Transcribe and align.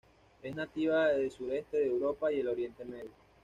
Es 0.41 0.55
nativa 0.55 1.09
de 1.09 1.29
sureste 1.29 1.77
de 1.77 1.85
Europa 1.85 2.31
y 2.31 2.39
el 2.39 2.47
Oriente 2.47 2.83
Medio. 2.85 3.11